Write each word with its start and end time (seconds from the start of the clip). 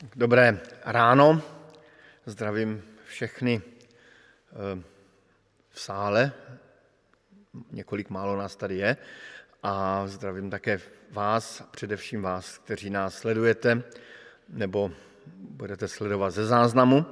Dobré 0.00 0.60
ráno, 0.84 1.42
zdravím 2.26 2.82
všechny 3.04 3.62
eh, 3.62 4.82
v 5.70 5.80
sále, 5.80 6.32
několik 7.70 8.10
málo 8.10 8.36
nás 8.36 8.56
tady 8.56 8.76
je, 8.76 8.96
a 9.62 10.02
zdravím 10.06 10.50
také 10.50 10.80
vás, 11.10 11.62
především 11.70 12.22
vás, 12.22 12.58
kteří 12.58 12.90
nás 12.90 13.14
sledujete 13.14 13.82
nebo 14.48 14.90
budete 15.36 15.88
sledovat 15.88 16.30
ze 16.30 16.46
záznamu. 16.46 17.06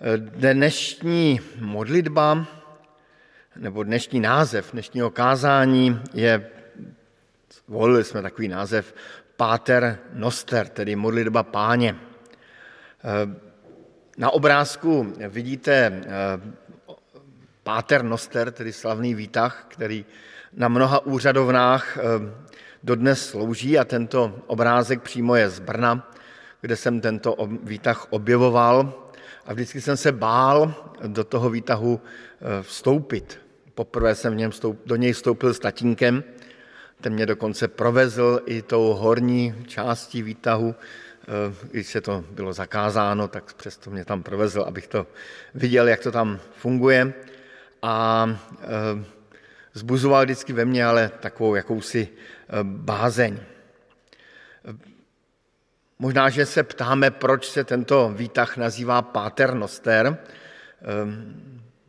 Eh, 0.00 0.16
dnešní 0.18 1.40
modlitba 1.58 2.46
nebo 3.56 3.82
dnešní 3.82 4.20
název 4.20 4.72
dnešního 4.72 5.10
kázání 5.10 6.02
je, 6.14 6.50
volili 7.68 8.04
jsme 8.04 8.22
takový 8.22 8.48
název, 8.48 8.94
Páter 9.36 9.98
Noster, 10.12 10.68
tedy 10.68 10.96
modlitba 10.96 11.42
páně. 11.42 11.96
Eh, 11.96 13.40
na 14.18 14.30
obrázku 14.30 15.12
vidíte 15.28 15.72
eh, 15.72 16.04
Páter 17.62 18.02
Noster, 18.02 18.50
tedy 18.50 18.72
slavný 18.72 19.14
výtah, 19.14 19.64
který 19.68 20.04
na 20.52 20.68
mnoha 20.68 21.06
úřadovnách 21.06 21.96
eh, 21.96 22.02
dodnes 22.82 23.28
slouží 23.28 23.78
a 23.78 23.84
tento 23.84 24.42
obrázek 24.46 25.02
přímo 25.02 25.36
je 25.36 25.50
z 25.50 25.58
Brna, 25.58 26.12
kde 26.60 26.76
jsem 26.76 27.00
tento 27.00 27.36
výtah 27.62 28.06
objevoval 28.10 28.94
a 29.46 29.52
vždycky 29.52 29.80
jsem 29.80 29.96
se 29.96 30.12
bál 30.12 30.74
do 31.06 31.24
toho 31.24 31.50
výtahu 31.50 32.00
vstoupit. 32.62 33.40
Poprvé 33.74 34.14
jsem 34.14 34.32
v 34.32 34.36
něm 34.36 34.50
vstoup, 34.50 34.80
do 34.86 34.96
něj 34.96 35.12
vstoupil 35.12 35.54
s 35.54 35.58
tatínkem, 35.58 36.24
ten 37.04 37.12
mě 37.12 37.26
dokonce 37.26 37.68
provezl 37.68 38.40
i 38.46 38.62
tou 38.62 38.94
horní 38.94 39.54
částí 39.66 40.22
výtahu, 40.22 40.74
eh, 40.74 41.54
když 41.70 41.86
se 41.86 42.00
to 42.00 42.24
bylo 42.30 42.52
zakázáno, 42.52 43.28
tak 43.28 43.54
přesto 43.54 43.90
mě 43.90 44.04
tam 44.04 44.22
provezl, 44.22 44.62
abych 44.62 44.86
to 44.86 45.06
viděl, 45.54 45.88
jak 45.88 46.00
to 46.00 46.12
tam 46.12 46.40
funguje. 46.56 47.12
A 47.82 48.26
eh, 48.60 49.04
zbuzoval 49.74 50.24
vždycky 50.24 50.52
ve 50.52 50.64
mně 50.64 50.86
ale 50.86 51.10
takovou 51.20 51.54
jakousi 51.54 52.08
eh, 52.08 52.52
bázeň. 52.62 53.40
Možná, 55.98 56.30
že 56.30 56.46
se 56.46 56.62
ptáme, 56.62 57.10
proč 57.10 57.48
se 57.48 57.64
tento 57.64 58.12
výtah 58.16 58.56
nazývá 58.56 59.02
Paternoster. 59.02 60.18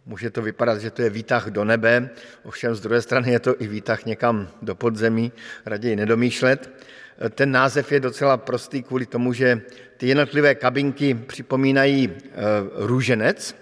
Může 0.06 0.30
to 0.30 0.42
vypadat, 0.42 0.81
že 0.81 0.92
to 0.92 1.02
je 1.02 1.09
výtah 1.09 1.48
do 1.50 1.64
nebe, 1.66 2.09
ovšem 2.44 2.75
z 2.75 2.81
druhé 2.81 3.02
strany 3.02 3.31
je 3.31 3.39
to 3.39 3.61
i 3.61 3.67
výtah 3.67 4.06
někam 4.06 4.47
do 4.62 4.75
podzemí, 4.75 5.31
raději 5.66 5.95
nedomýšlet. 5.95 6.86
Ten 7.30 7.52
název 7.52 7.92
je 7.92 8.00
docela 8.00 8.38
prostý 8.38 8.84
kvůli 8.84 9.06
tomu, 9.06 9.34
že 9.34 9.62
ty 9.97 10.08
jednotlivé 10.08 10.56
kabinky 10.56 11.14
připomínají 11.14 12.09
eh, 12.14 12.31
růženec, 12.75 13.56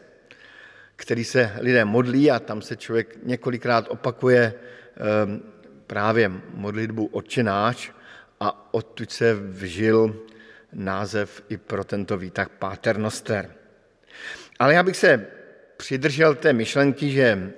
který 0.95 1.23
se 1.23 1.51
lidé 1.59 1.85
modlí 1.85 2.31
a 2.31 2.39
tam 2.39 2.61
se 2.61 2.75
člověk 2.75 3.17
několikrát 3.23 3.85
opakuje 3.89 4.53
eh, 4.53 4.99
právě 5.87 6.31
modlitbu 6.53 7.05
Otčenáš 7.05 7.91
a 8.39 8.73
odtud 8.73 9.11
se 9.11 9.33
vžil 9.33 10.15
název 10.73 11.43
i 11.49 11.57
pro 11.57 11.83
tento 11.83 12.17
výtah 12.17 12.49
Paternoster. 12.49 13.53
Ale 14.59 14.73
já 14.73 14.83
bych 14.83 14.97
se 14.97 15.27
přidržel 15.77 16.35
té 16.35 16.53
myšlenky, 16.53 17.11
že 17.11 17.23
eh, 17.23 17.51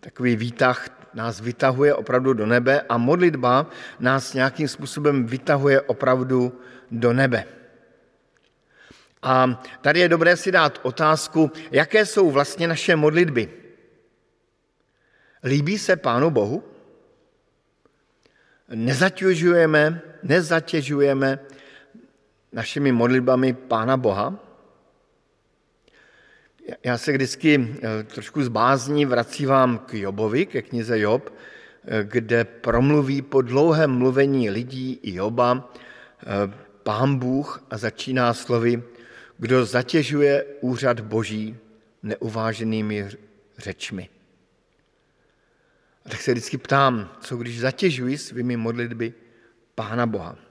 takový 0.00 0.36
výtah 0.36 0.88
nás 1.14 1.40
vytahuje 1.40 1.94
opravdu 1.94 2.32
do 2.32 2.46
nebe 2.46 2.80
a 2.88 2.98
modlitba 2.98 3.66
nás 4.00 4.34
nějakým 4.34 4.68
způsobem 4.68 5.26
vytahuje 5.26 5.80
opravdu 5.80 6.60
do 6.90 7.12
nebe. 7.12 7.44
A 9.22 9.62
tady 9.80 10.00
je 10.00 10.08
dobré 10.08 10.36
si 10.36 10.52
dát 10.52 10.78
otázku, 10.82 11.50
jaké 11.70 12.06
jsou 12.06 12.30
vlastně 12.30 12.68
naše 12.68 12.96
modlitby. 12.96 13.48
Líbí 15.44 15.78
se 15.78 15.96
Pánu 15.96 16.30
Bohu? 16.30 16.64
Nezatěžujeme, 18.68 20.02
nezatěžujeme 20.22 21.38
našimi 22.52 22.92
modlitbami 22.92 23.52
Pána 23.52 23.96
Boha? 23.96 24.47
Já 26.84 26.98
se 26.98 27.12
vždycky 27.12 27.76
eh, 27.82 28.02
trošku 28.02 28.42
zbázní 28.42 29.06
vracívám 29.06 29.78
k 29.78 29.94
Jobovi, 29.94 30.46
ke 30.46 30.62
knize 30.62 30.98
Job, 30.98 31.34
eh, 31.84 32.04
kde 32.04 32.44
promluví 32.44 33.22
po 33.22 33.42
dlouhém 33.42 33.90
mluvení 33.90 34.50
lidí 34.50 34.98
i 35.02 35.14
Joba 35.14 35.72
eh, 36.22 36.26
pán 36.82 37.18
Bůh 37.18 37.64
a 37.70 37.78
začíná 37.78 38.34
slovy, 38.34 38.82
kdo 39.38 39.64
zatěžuje 39.64 40.44
úřad 40.60 41.00
boží 41.00 41.56
neuváženými 42.02 43.08
řečmi. 43.58 44.08
A 46.06 46.08
tak 46.08 46.20
se 46.20 46.32
vždycky 46.32 46.58
ptám, 46.58 47.10
co 47.20 47.36
když 47.36 47.60
zatěžuji 47.60 48.18
svými 48.18 48.56
modlitby 48.56 49.14
Pána 49.74 50.06
Boha. 50.06 50.47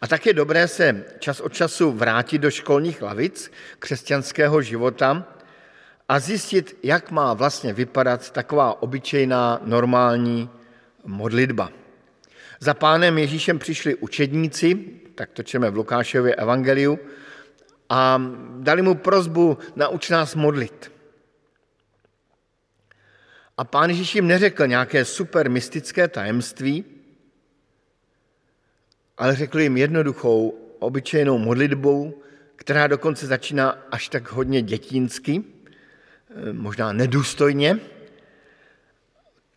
A 0.00 0.06
tak 0.06 0.26
je 0.26 0.32
dobré 0.32 0.68
se 0.68 1.04
čas 1.18 1.40
od 1.40 1.52
času 1.52 1.92
vrátit 1.92 2.38
do 2.38 2.50
školních 2.50 3.02
lavic 3.02 3.52
křesťanského 3.78 4.62
života 4.62 5.26
a 6.08 6.18
zjistit, 6.18 6.78
jak 6.82 7.10
má 7.10 7.34
vlastně 7.34 7.72
vypadat 7.72 8.30
taková 8.30 8.82
obyčejná 8.82 9.60
normální 9.64 10.50
modlitba. 11.04 11.70
Za 12.60 12.74
pánem 12.74 13.18
Ježíšem 13.18 13.58
přišli 13.58 13.94
učedníci, 13.94 14.74
tak 15.14 15.30
to 15.30 15.42
čeme 15.42 15.70
v 15.70 15.76
Lukášově 15.76 16.34
evangeliu, 16.34 16.98
a 17.88 18.22
dali 18.58 18.82
mu 18.82 18.94
prozbu, 18.94 19.58
nauč 19.76 20.10
nás 20.10 20.34
modlit. 20.34 20.92
A 23.56 23.64
pán 23.64 23.90
Ježíš 23.90 24.14
jim 24.14 24.26
neřekl 24.26 24.66
nějaké 24.66 25.04
super 25.04 25.50
mystické 25.50 26.08
tajemství, 26.08 26.84
ale 29.18 29.36
řekl 29.36 29.60
jim 29.60 29.76
jednoduchou, 29.76 30.58
obyčejnou 30.78 31.38
modlitbou, 31.38 32.22
která 32.56 32.86
dokonce 32.86 33.26
začíná 33.26 33.70
až 33.90 34.08
tak 34.08 34.32
hodně 34.32 34.62
dětinsky, 34.62 35.42
eh, 36.30 36.52
možná 36.52 36.92
nedůstojně. 36.92 37.78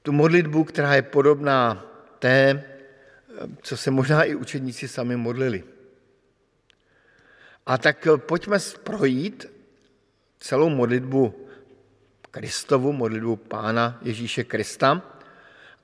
Tu 0.01 0.11
modlitbu, 0.11 0.63
která 0.63 0.95
je 0.95 1.01
podobná 1.01 1.85
té, 2.19 2.49
eh, 2.49 3.47
co 3.61 3.77
se 3.77 3.91
možná 3.91 4.23
i 4.23 4.35
učedníci 4.35 4.87
sami 4.87 5.15
modlili. 5.15 5.63
A 7.65 7.77
tak 7.77 8.07
eh, 8.07 8.17
pojďme 8.17 8.57
projít 8.83 9.45
celou 10.39 10.69
modlitbu 10.69 11.47
Kristovu, 12.31 12.93
modlitbu 12.93 13.35
Pána 13.35 13.99
Ježíše 14.01 14.43
Krista 14.43 15.01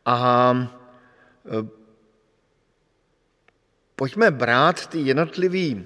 a 0.05 0.55
pojďme 3.97 4.31
brát 4.31 4.87
ty 4.87 4.99
jednotlivé 4.99 5.81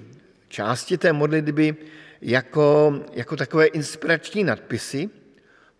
části 0.48 0.98
té 0.98 1.12
modlitby 1.12 1.76
jako, 2.20 2.94
jako 3.12 3.36
takové 3.36 3.66
inspirační 3.66 4.44
nadpisy 4.44 5.10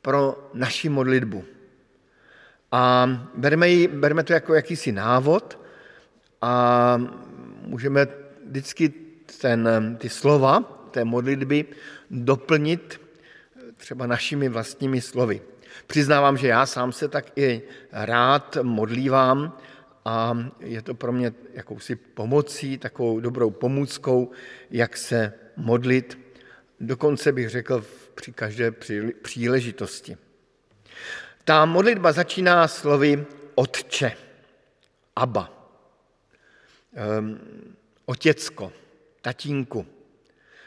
pro 0.03 0.51
naši 0.55 0.89
modlitbu. 0.89 1.45
A 2.73 3.09
bereme, 3.35 3.69
ji, 3.69 3.89
bereme 3.89 4.23
to 4.25 4.33
jako 4.33 4.55
jakýsi 4.55 4.93
návod 4.93 5.59
a 6.43 6.97
můžeme 7.63 8.07
vždycky 8.47 8.89
ten, 9.41 9.69
ty 10.01 10.09
slova 10.09 10.61
té 10.91 11.05
modlitby 11.05 11.65
doplnit 12.11 13.01
třeba 13.77 14.07
našimi 14.07 14.49
vlastními 14.49 15.01
slovy. 15.01 15.41
Přiznávám, 15.87 16.37
že 16.37 16.49
já 16.49 16.67
sám 16.67 16.93
se 16.93 17.09
tak 17.09 17.33
i 17.37 17.63
rád 17.93 18.59
modlívám 18.63 19.59
a 20.05 20.39
je 20.61 20.83
to 20.83 20.95
pro 20.95 21.13
mě 21.13 21.33
jakousi 21.53 21.97
pomocí, 21.97 22.79
takovou 22.79 23.21
dobrou 23.21 23.51
pomůckou, 23.51 24.31
jak 24.71 24.97
se 24.97 25.33
modlit, 25.57 26.19
dokonce 26.81 27.33
bych 27.33 27.49
řekl 27.49 27.85
při 28.15 28.33
každé 28.33 28.71
příležitosti. 29.23 30.17
Ta 31.45 31.65
modlitba 31.65 32.13
začíná 32.13 32.69
slovy 32.69 33.27
Otče, 33.55 34.13
Abba, 35.17 35.69
um, 37.19 37.41
otěcko, 38.07 38.73
tatínku. 39.23 39.87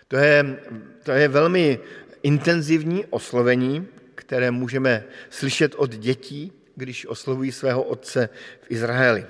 To 0.08 0.16
je, 0.18 0.60
to 1.04 1.12
je 1.12 1.28
velmi 1.28 1.80
intenzivní 2.24 3.06
oslovení, 3.06 3.88
které 4.16 4.52
můžeme 4.52 5.04
slyšet 5.30 5.76
od 5.76 5.96
dětí, 5.96 6.54
když 6.76 7.06
oslovují 7.06 7.52
svého 7.52 7.84
otce 7.84 8.30
v 8.62 8.72
Izraeli. 8.72 9.26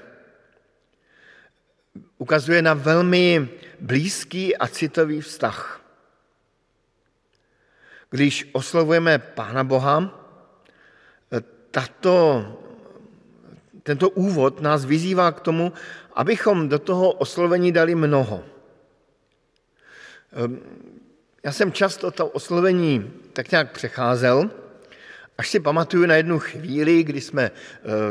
Ukazuje 2.17 2.61
na 2.61 2.73
velmi 2.73 3.49
blízký 3.79 4.57
a 4.57 4.67
citový 4.67 5.21
vztah. 5.21 5.81
Když 8.09 8.49
oslovujeme 8.53 9.19
Pána 9.19 9.63
Boha, 9.63 10.21
tato, 11.71 12.45
tento 13.83 14.09
úvod 14.09 14.61
nás 14.61 14.85
vyzývá 14.85 15.31
k 15.31 15.39
tomu, 15.39 15.73
abychom 16.13 16.69
do 16.69 16.79
toho 16.79 17.11
oslovení 17.11 17.71
dali 17.71 17.95
mnoho. 17.95 18.43
Já 21.43 21.51
jsem 21.51 21.71
často 21.71 22.11
to 22.11 22.27
oslovení 22.27 23.13
tak 23.33 23.51
nějak 23.51 23.71
přecházel, 23.71 24.49
až 25.37 25.49
si 25.49 25.59
pamatuju 25.59 26.05
na 26.05 26.15
jednu 26.15 26.39
chvíli, 26.39 27.03
kdy 27.03 27.21
jsme 27.21 27.51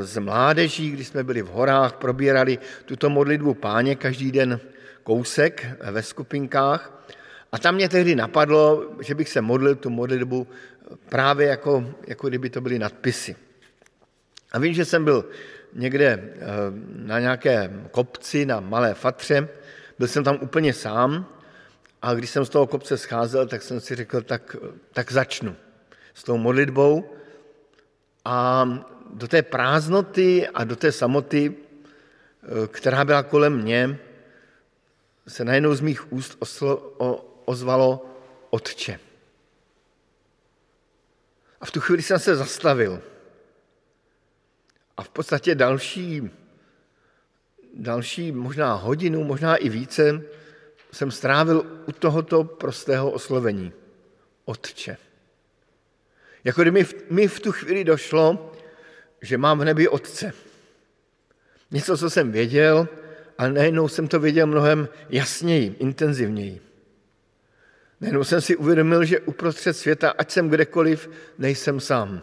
z 0.01 0.19
mládeží, 0.19 0.91
kdy 0.91 1.05
jsme 1.05 1.25
byli 1.25 1.43
v 1.43 1.47
horách, 1.47 1.93
probírali 1.93 2.59
tuto 2.85 3.11
modlitbu 3.11 3.55
páně 3.55 3.97
každý 3.97 4.33
den 4.33 4.61
kousek 5.03 5.67
ve 5.91 6.03
skupinkách. 6.03 7.07
A 7.53 7.59
tam 7.59 7.75
mě 7.75 7.89
tehdy 7.89 8.15
napadlo, 8.15 8.93
že 9.01 9.15
bych 9.15 9.29
se 9.29 9.41
modlil 9.41 9.75
tu 9.75 9.91
modlitbu 9.91 10.47
právě 11.09 11.47
jako, 11.47 11.95
jako 12.07 12.29
kdyby 12.29 12.51
to 12.51 12.61
byly 12.61 12.79
nadpisy. 12.79 13.37
A 14.53 14.59
vím, 14.59 14.75
že 14.75 14.85
jsem 14.85 15.05
byl 15.05 15.25
někde 15.73 16.35
na 16.97 17.21
nějakém 17.21 17.89
kopci, 17.91 18.47
na 18.47 18.61
malé 18.61 18.95
fatře, 18.95 19.49
byl 19.99 20.09
jsem 20.09 20.25
tam 20.25 20.39
úplně 20.41 20.73
sám. 20.73 21.27
A 22.03 22.15
když 22.15 22.31
jsem 22.31 22.45
z 22.45 22.49
toho 22.49 22.67
kopce 22.67 22.99
scházel, 22.99 23.47
tak 23.47 23.63
jsem 23.63 23.81
si 23.81 23.95
řekl, 23.95 24.23
tak, 24.23 24.57
tak 24.93 25.13
začnu 25.13 25.57
s 26.15 26.25
tou 26.25 26.37
modlitbou 26.37 27.14
a 28.25 28.69
do 29.11 29.29
té 29.29 29.43
prázdnoty 29.43 30.49
a 30.49 30.65
do 30.65 30.77
té 30.77 30.93
samoty, 30.93 31.55
eh, 31.55 32.67
která 32.67 33.05
byla 33.05 33.23
kolem 33.23 33.63
mě, 33.63 33.99
se 35.29 35.45
najednou 35.45 35.75
z 35.75 35.81
mých 35.81 36.13
úst 36.13 36.37
oslo, 36.39 36.95
o, 36.99 37.25
ozvalo 37.45 38.07
Otče. 38.51 39.01
A 41.61 41.67
v 41.67 41.71
tu 41.71 41.81
chvíli 41.81 42.03
jsem 42.03 42.19
se 42.19 42.37
zastavil. 42.37 43.03
A 44.97 45.03
v 45.03 45.09
podstatě 45.09 45.55
další, 45.55 46.31
další 47.75 48.33
možná 48.33 48.75
hodinu, 48.75 49.25
možná 49.25 49.57
i 49.57 49.69
více, 49.69 50.23
jsem 50.93 51.11
strávil 51.11 51.67
u 51.87 51.93
tohoto 51.93 52.45
prostého 52.45 53.11
oslovení. 53.11 53.73
Otče. 54.45 54.97
Jako 56.45 56.63
kdyby 56.63 56.87
mi 57.11 57.29
v, 57.29 57.41
tu 57.41 57.53
chvíli 57.53 57.85
došlo, 57.85 58.53
že 59.23 59.39
mám 59.39 59.59
v 59.59 59.65
nebi 59.65 59.89
Otce. 59.89 60.33
Něco, 61.71 61.99
co 61.99 62.11
jsem 62.11 62.33
věděl, 62.33 62.89
ale 63.39 63.53
najednou 63.53 63.89
jsem 63.89 64.09
to 64.09 64.21
věděl 64.21 64.47
mnohem 64.47 64.89
jasněji, 65.09 65.77
intenzivněji. 65.79 66.61
Najednou 68.01 68.25
jsem 68.25 68.41
si 68.41 68.57
uvědomil, 68.57 69.05
že 69.05 69.21
uprostřed 69.21 69.75
světa, 69.75 70.11
ať 70.11 70.31
jsem 70.31 70.49
kdekoliv, 70.49 71.11
nejsem 71.39 71.81
sám. 71.81 72.23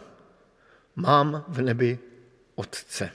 Mám 0.96 1.44
v 1.48 1.60
nebi 1.60 1.98
Otce. 2.54 3.10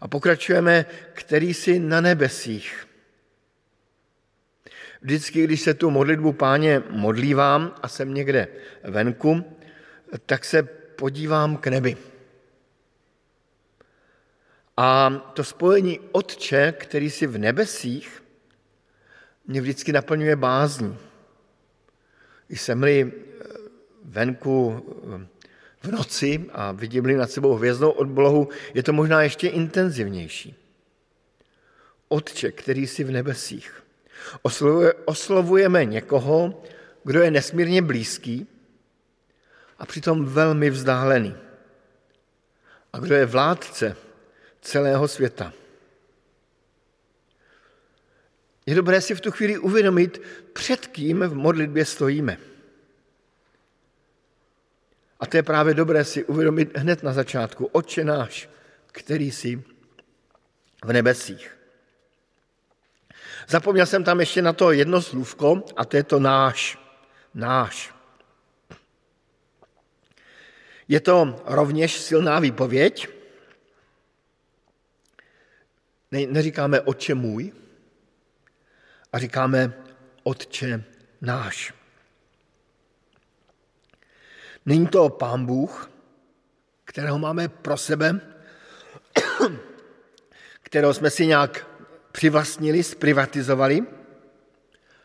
A 0.00 0.08
pokračujeme, 0.08 0.86
který 1.12 1.54
jsi 1.54 1.78
na 1.78 2.00
nebesích. 2.00 2.86
Vždycky, 5.04 5.44
když 5.44 5.60
se 5.60 5.74
tu 5.74 5.90
modlitbu 5.90 6.32
páně 6.32 6.82
modlívám 6.90 7.74
a 7.82 7.88
jsem 7.88 8.14
někde 8.14 8.48
venku, 8.84 9.44
tak 10.26 10.44
se 10.44 10.62
podívám 10.96 11.56
k 11.56 11.66
nebi. 11.66 11.96
A 14.76 15.10
to 15.34 15.44
spojení 15.44 16.00
Otče, 16.12 16.72
který 16.78 17.10
jsi 17.10 17.26
v 17.26 17.38
nebesích, 17.38 18.22
mě 19.46 19.60
vždycky 19.60 19.92
naplňuje 19.92 20.36
bázní. 20.36 20.98
Jsem-li 22.48 23.12
venku 24.04 24.84
v 25.82 25.90
noci 25.90 26.44
a 26.52 26.72
vidím 26.72 27.16
nad 27.16 27.30
sebou 27.30 27.54
hvězdnou 27.54 27.90
odblohu, 27.90 28.48
je 28.74 28.82
to 28.82 28.92
možná 28.92 29.22
ještě 29.22 29.48
intenzivnější. 29.48 30.56
Otče, 32.08 32.52
který 32.52 32.86
jsi 32.86 33.04
v 33.04 33.10
nebesích. 33.10 33.83
Oslovuje, 34.42 34.94
oslovujeme 34.94 35.84
někoho, 35.84 36.62
kdo 37.04 37.20
je 37.20 37.30
nesmírně 37.30 37.82
blízký 37.82 38.46
a 39.78 39.86
přitom 39.86 40.24
velmi 40.24 40.70
vzdálený. 40.70 41.36
A 42.92 42.98
kdo 42.98 43.14
je 43.14 43.26
vládce 43.26 43.96
celého 44.60 45.08
světa. 45.08 45.52
Je 48.66 48.74
dobré 48.74 49.00
si 49.00 49.14
v 49.14 49.20
tu 49.20 49.30
chvíli 49.30 49.58
uvědomit, 49.58 50.22
před 50.52 50.86
kým 50.86 51.20
v 51.20 51.34
modlitbě 51.34 51.84
stojíme. 51.84 52.38
A 55.20 55.26
to 55.26 55.36
je 55.36 55.42
právě 55.42 55.74
dobré 55.74 56.04
si 56.04 56.24
uvědomit 56.24 56.78
hned 56.78 57.02
na 57.02 57.12
začátku. 57.12 57.66
Otče 57.66 58.04
náš, 58.04 58.48
který 58.86 59.30
jsi 59.30 59.62
v 60.84 60.92
nebesích. 60.92 61.56
Zapomněl 63.48 63.86
jsem 63.86 64.04
tam 64.04 64.20
ještě 64.20 64.42
na 64.42 64.52
to 64.52 64.72
jedno 64.72 65.02
slůvko 65.02 65.62
a 65.76 65.84
to 65.84 65.96
je 65.96 66.02
to 66.02 66.20
náš. 66.20 66.78
Náš. 67.34 67.94
Je 70.88 71.00
to 71.00 71.42
rovněž 71.44 72.00
silná 72.00 72.40
výpověď. 72.40 73.08
Ne, 76.10 76.26
neříkáme 76.26 76.80
oče 76.80 77.14
můj, 77.14 77.52
a 79.14 79.18
říkáme 79.18 79.72
Otče 80.22 80.84
náš. 81.20 81.74
Není 84.66 84.86
to 84.86 85.08
Pán 85.08 85.46
Bůh, 85.46 85.90
kterého 86.84 87.18
máme 87.18 87.48
pro 87.48 87.76
sebe, 87.76 88.20
kterého 90.62 90.94
jsme 90.94 91.10
si 91.10 91.26
nějak 91.26 91.66
přivlastnili, 92.14 92.82
zprivatizovali, 92.82 93.82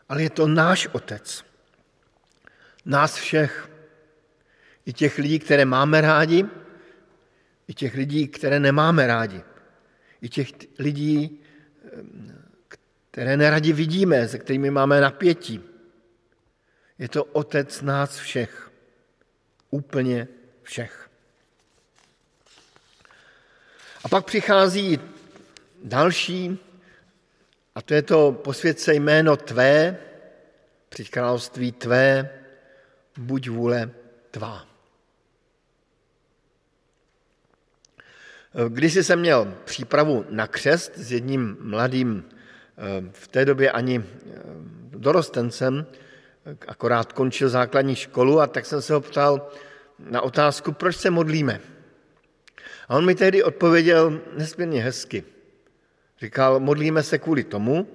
ale 0.09 0.23
je 0.23 0.29
to 0.29 0.47
náš 0.47 0.87
Otec. 0.91 1.45
Nás 2.85 3.15
všech. 3.15 3.69
I 4.85 4.93
těch 4.93 5.17
lidí, 5.17 5.39
které 5.39 5.65
máme 5.65 6.01
rádi, 6.01 6.45
i 7.67 7.73
těch 7.73 7.93
lidí, 7.93 8.27
které 8.27 8.59
nemáme 8.59 9.07
rádi. 9.07 9.41
I 10.21 10.29
těch 10.29 10.49
lidí, 10.79 11.41
které 13.11 13.37
neradi 13.37 13.73
vidíme, 13.73 14.27
se 14.27 14.39
kterými 14.39 14.71
máme 14.71 15.01
napětí. 15.01 15.61
Je 16.99 17.09
to 17.09 17.23
Otec 17.23 17.81
nás 17.81 18.17
všech 18.17 18.71
úplně 19.69 20.27
všech. 20.63 21.09
A 24.03 24.09
pak 24.09 24.25
přichází 24.25 24.99
další, 25.83 26.68
a 27.75 27.81
to 27.81 27.93
je 27.93 28.01
to 28.01 28.31
posvědce 28.31 28.93
jméno 28.93 29.37
Tvé, 29.37 29.97
při 30.89 31.05
království 31.05 31.71
Tvé, 31.71 32.29
buď 33.17 33.49
vůle 33.49 33.91
Tvá. 34.31 34.65
Když 38.69 38.93
jsem 38.93 39.19
měl 39.19 39.53
přípravu 39.65 40.25
na 40.29 40.47
křest 40.47 40.97
s 40.97 41.11
jedním 41.11 41.57
mladým, 41.59 42.25
eh, 42.27 43.11
v 43.11 43.27
té 43.27 43.45
době 43.45 43.71
ani 43.71 43.99
eh, 43.99 44.39
dorostencem, 44.89 45.85
akorát 46.67 47.13
končil 47.13 47.49
základní 47.49 47.95
školu 47.95 48.39
a 48.39 48.47
tak 48.47 48.65
jsem 48.65 48.81
se 48.81 48.93
ho 48.93 49.01
ptal 49.01 49.49
na 49.99 50.21
otázku, 50.21 50.71
proč 50.71 50.95
se 50.95 51.09
modlíme. 51.09 51.61
A 52.87 52.95
on 52.95 53.05
mi 53.05 53.15
tehdy 53.15 53.43
odpověděl 53.43 54.21
nesmírně 54.37 54.83
hezky. 54.83 55.23
Říkal, 56.21 56.59
modlíme 56.59 57.03
se 57.03 57.17
kvůli 57.17 57.43
tomu, 57.43 57.87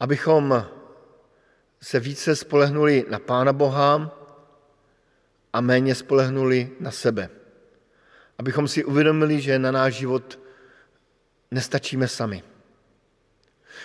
abychom 0.00 0.66
se 1.82 2.00
více 2.00 2.36
spolehnuli 2.36 3.04
na 3.10 3.18
Pána 3.18 3.52
Boha 3.52 4.18
a 5.52 5.60
méně 5.60 5.94
spolehnuli 5.94 6.70
na 6.80 6.90
sebe. 6.90 7.30
Abychom 8.38 8.68
si 8.68 8.84
uvědomili, 8.84 9.40
že 9.40 9.58
na 9.58 9.70
náš 9.70 9.94
život 9.94 10.38
nestačíme 11.50 12.08
sami. 12.08 12.42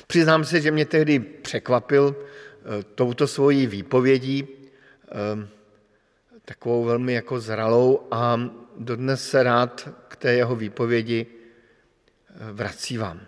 Přiznám 0.08 0.46
se, 0.46 0.62
že 0.62 0.72
mě 0.72 0.86
tehdy 0.86 1.20
překvapil 1.20 2.16
eh, 2.16 2.84
touto 2.84 3.28
svojí 3.28 3.68
výpovědí, 3.68 4.48
eh, 4.48 5.48
takovou 6.46 6.84
velmi 6.84 7.14
jako 7.14 7.40
zralou 7.40 8.08
a 8.12 8.40
dodnes 8.78 9.30
se 9.30 9.44
rád 9.44 9.90
k 10.08 10.16
té 10.16 10.34
jeho 10.34 10.56
výpovědi 10.56 11.41
eh, 12.34 12.52
vracívám. 12.52 13.22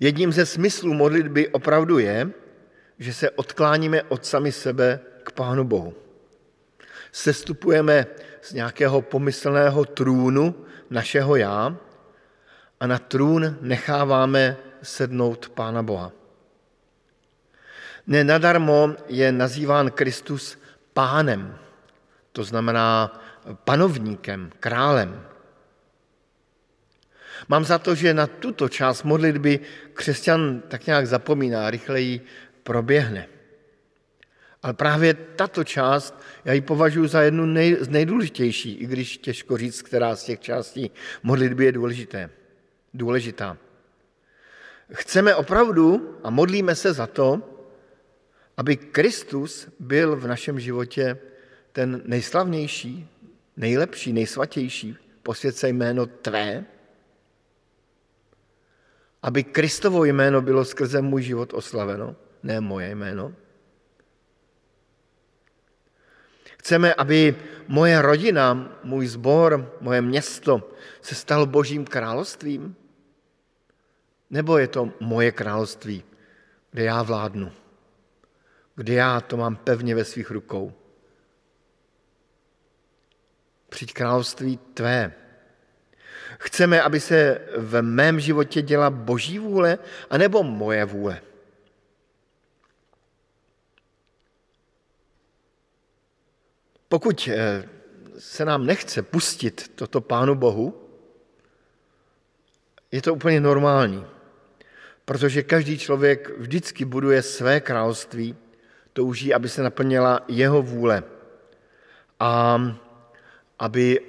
Jedním 0.00 0.32
ze 0.32 0.46
smyslů 0.46 0.94
modlitby 0.94 1.48
opravdu 1.48 1.98
je, 1.98 2.30
že 2.98 3.12
se 3.12 3.30
odkláníme 3.30 4.02
od 4.02 4.26
sami 4.26 4.52
sebe 4.52 5.00
k 5.22 5.32
Pánu 5.32 5.64
Bohu. 5.64 5.94
Sestupujeme 7.12 8.06
z 8.42 8.52
nějakého 8.52 9.02
pomyslného 9.02 9.84
trůnu 9.84 10.54
našeho 10.90 11.36
já 11.36 11.76
a 12.80 12.86
na 12.86 12.98
trůn 12.98 13.58
necháváme 13.60 14.56
sednout 14.82 15.48
Pána 15.48 15.82
Boha. 15.82 16.12
Nenadarmo 18.06 18.96
je 19.08 19.32
nazýván 19.32 19.90
Kristus 19.90 20.58
pánem, 20.92 21.58
to 22.32 22.44
znamená 22.44 23.20
panovníkem, 23.64 24.50
králem. 24.60 25.24
Mám 27.48 27.64
za 27.64 27.78
to, 27.78 27.94
že 27.94 28.14
na 28.14 28.26
tuto 28.26 28.68
část 28.68 29.02
modlitby 29.02 29.60
křesťan 29.94 30.62
tak 30.68 30.86
nějak 30.86 31.06
zapomíná, 31.06 31.70
rychleji 31.70 32.20
proběhne. 32.62 33.28
Ale 34.62 34.74
právě 34.74 35.14
tato 35.14 35.64
část, 35.64 36.20
já 36.44 36.52
ji 36.52 36.60
považuji 36.60 37.06
za 37.06 37.22
jednu 37.22 37.46
nej, 37.46 37.76
z 37.80 37.88
nejdůležitější, 37.88 38.74
i 38.74 38.86
když 38.86 39.18
těžko 39.18 39.56
říct, 39.56 39.82
která 39.82 40.16
z 40.16 40.24
těch 40.24 40.40
částí 40.40 40.90
modlitby 41.22 41.64
je 41.64 41.72
důležité, 41.72 42.30
důležitá. 42.94 43.56
Chceme 44.92 45.34
opravdu 45.34 46.18
a 46.24 46.30
modlíme 46.30 46.74
se 46.74 46.92
za 46.92 47.06
to, 47.06 47.42
aby 48.56 48.76
Kristus 48.76 49.68
byl 49.78 50.16
v 50.16 50.26
našem 50.26 50.60
životě 50.60 51.18
ten 51.72 52.02
nejslavnější, 52.04 53.08
nejlepší, 53.56 54.12
nejsvatější, 54.12 54.96
posvěd 55.22 55.64
jméno 55.64 56.06
Tvé, 56.06 56.64
aby 59.22 59.44
Kristovo 59.44 60.04
jméno 60.04 60.42
bylo 60.42 60.64
skrze 60.64 61.02
můj 61.02 61.22
život 61.22 61.54
oslaveno, 61.54 62.16
ne 62.42 62.60
moje 62.60 62.90
jméno. 62.90 63.34
Chceme, 66.58 66.94
aby 66.94 67.36
moje 67.68 68.02
rodina, 68.02 68.78
můj 68.84 69.06
sbor, 69.06 69.76
moje 69.80 70.02
město 70.02 70.70
se 71.02 71.14
stalo 71.14 71.46
božím 71.46 71.84
královstvím? 71.84 72.76
Nebo 74.30 74.58
je 74.58 74.68
to 74.68 74.92
moje 75.00 75.32
království, 75.32 76.04
kde 76.70 76.84
já 76.84 77.02
vládnu, 77.02 77.52
kde 78.74 78.94
já 78.94 79.20
to 79.20 79.36
mám 79.36 79.56
pevně 79.56 79.94
ve 79.94 80.04
svých 80.04 80.30
rukou? 80.30 80.72
Přijď 83.68 83.92
království 83.92 84.56
tvé. 84.74 85.27
Chceme, 86.38 86.82
aby 86.82 87.00
se 87.00 87.40
v 87.56 87.82
mém 87.82 88.20
životě 88.20 88.62
děla 88.62 88.90
boží 88.90 89.38
vůle, 89.38 89.78
anebo 90.10 90.42
moje 90.42 90.84
vůle? 90.84 91.20
Pokud 96.88 97.28
eh, 97.32 97.68
se 98.18 98.44
nám 98.44 98.66
nechce 98.66 99.02
pustit 99.02 99.72
toto 99.74 100.00
Pánu 100.00 100.34
Bohu, 100.34 100.88
je 102.92 103.02
to 103.02 103.14
úplně 103.14 103.40
normální, 103.40 104.06
protože 105.04 105.42
každý 105.42 105.78
člověk 105.78 106.38
vždycky 106.38 106.84
buduje 106.84 107.22
své 107.22 107.60
království, 107.60 108.36
touží, 108.92 109.34
aby 109.34 109.48
se 109.48 109.62
naplnila 109.62 110.20
jeho 110.28 110.62
vůle 110.62 111.02
a 112.20 112.62
aby 113.58 114.00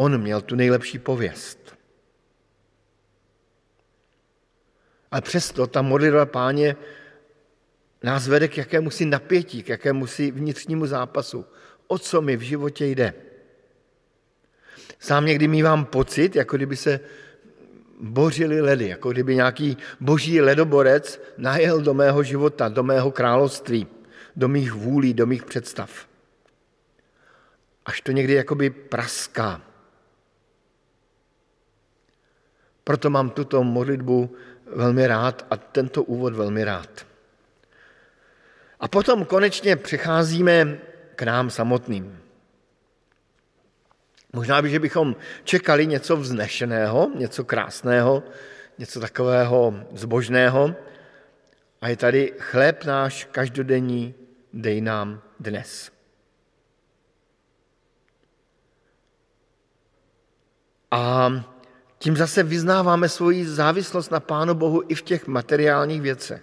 on 0.00 0.18
měl 0.18 0.40
tu 0.40 0.54
nejlepší 0.54 0.98
pověst. 0.98 1.76
Ale 5.10 5.20
přesto 5.20 5.66
ta 5.66 5.82
modlitba 5.82 6.26
páně 6.26 6.76
nás 8.02 8.28
vede 8.28 8.48
k 8.48 8.56
jakému 8.58 8.90
si 8.90 9.04
napětí, 9.04 9.62
k 9.62 9.68
jakému 9.68 10.06
si 10.06 10.30
vnitřnímu 10.30 10.86
zápasu. 10.86 11.44
O 11.86 11.98
co 11.98 12.22
mi 12.22 12.36
v 12.36 12.40
životě 12.40 12.86
jde? 12.86 13.14
Sám 14.98 15.26
někdy 15.26 15.48
mývám 15.48 15.84
pocit, 15.84 16.36
jako 16.36 16.56
kdyby 16.56 16.76
se 16.76 17.00
bořili 18.00 18.60
ledy, 18.60 18.88
jako 18.88 19.12
kdyby 19.12 19.36
nějaký 19.36 19.76
boží 20.00 20.40
ledoborec 20.40 21.20
najel 21.36 21.80
do 21.80 21.94
mého 21.94 22.22
života, 22.22 22.68
do 22.68 22.82
mého 22.82 23.10
království, 23.10 23.86
do 24.36 24.48
mých 24.48 24.72
vůlí, 24.72 25.14
do 25.14 25.26
mých 25.26 25.44
představ. 25.44 26.08
Až 27.84 28.00
to 28.00 28.12
někdy 28.12 28.32
jakoby 28.32 28.70
praská. 28.70 29.69
Proto 32.84 33.10
mám 33.10 33.30
tuto 33.30 33.64
modlitbu 33.64 34.36
velmi 34.66 35.06
rád 35.06 35.46
a 35.50 35.56
tento 35.56 36.02
úvod 36.02 36.34
velmi 36.34 36.64
rád. 36.64 37.06
A 38.80 38.88
potom 38.88 39.24
konečně 39.24 39.76
přecházíme 39.76 40.78
k 41.14 41.22
nám 41.22 41.50
samotným. 41.50 42.20
Možná 44.32 44.62
by, 44.62 44.70
že 44.70 44.78
bychom 44.78 45.16
čekali 45.44 45.86
něco 45.86 46.16
vznešeného, 46.16 47.10
něco 47.14 47.44
krásného, 47.44 48.22
něco 48.78 49.00
takového 49.00 49.84
zbožného. 49.92 50.74
A 51.80 51.88
je 51.88 51.96
tady 51.96 52.32
chléb 52.38 52.84
náš 52.84 53.24
každodenní, 53.24 54.14
dej 54.52 54.80
nám 54.80 55.22
dnes. 55.40 55.90
A 60.90 61.30
tím 62.02 62.16
zase 62.16 62.42
vyznáváme 62.42 63.08
svoji 63.08 63.46
závislost 63.46 64.10
na 64.10 64.20
Pánu 64.20 64.54
Bohu 64.54 64.82
i 64.88 64.94
v 64.94 65.02
těch 65.02 65.26
materiálních 65.26 66.02
věcech. 66.02 66.42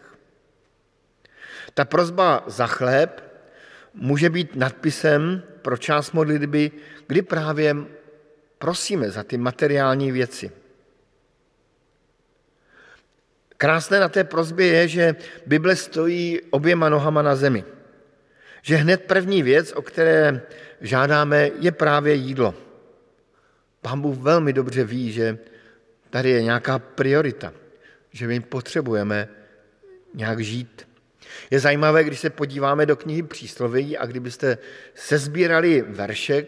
Ta 1.74 1.86
prozba 1.86 2.44
za 2.48 2.68
chléb 2.68 3.24
může 3.94 4.30
být 4.30 4.56
nadpisem 4.56 5.44
pro 5.62 5.78
část 5.78 6.12
modlitby, 6.12 6.72
kdy 7.08 7.22
právě 7.22 7.76
prosíme 8.58 9.12
za 9.12 9.24
ty 9.24 9.38
materiální 9.38 10.12
věci. 10.12 10.52
Krásné 13.58 14.00
na 14.00 14.10
té 14.10 14.24
prozbě 14.24 14.68
je, 14.68 14.88
že 14.88 15.16
Bible 15.46 15.76
stojí 15.76 16.42
oběma 16.50 16.90
nohama 16.90 17.22
na 17.22 17.36
zemi. 17.36 17.64
Že 18.62 18.76
hned 18.76 19.04
první 19.04 19.44
věc, 19.44 19.72
o 19.72 19.82
které 19.82 20.42
žádáme, 20.82 21.50
je 21.60 21.72
právě 21.72 22.14
jídlo. 22.14 22.67
Pán 23.82 24.02
Bůh 24.02 24.18
velmi 24.18 24.54
dobře 24.54 24.84
ví, 24.84 25.12
že 25.12 25.38
tady 26.10 26.30
je 26.30 26.44
nějaká 26.44 26.80
priorita, 26.80 27.54
že 28.12 28.28
my 28.28 28.40
potřebujeme 28.40 29.28
nějak 30.14 30.40
žít. 30.40 30.88
Je 31.52 31.60
zajímavé, 31.60 32.04
když 32.04 32.20
se 32.20 32.30
podíváme 32.30 32.86
do 32.86 32.96
knihy 32.96 33.24
Přísloví 33.24 33.98
a 33.98 34.06
kdybyste 34.06 34.58
sezbírali 34.96 35.82
verše, 35.88 36.46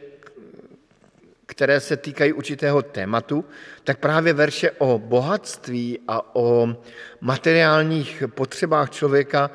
které 1.46 1.80
se 1.80 1.98
týkají 1.98 2.34
určitého 2.34 2.82
tématu, 2.82 3.46
tak 3.84 4.00
právě 4.00 4.34
verše 4.34 4.72
o 4.72 5.00
bohatství 5.00 6.00
a 6.08 6.36
o 6.36 6.76
materiálních 7.22 8.24
potřebách 8.28 8.90
člověka, 8.90 9.52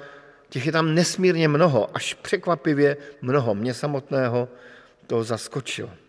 těch 0.48 0.66
je 0.66 0.72
tam 0.72 0.94
nesmírně 0.94 1.48
mnoho, 1.48 1.96
až 1.96 2.14
překvapivě 2.14 2.96
mnoho. 3.22 3.54
Mě 3.54 3.74
samotného 3.74 4.48
to 5.06 5.24
zaskočilo. 5.24 6.03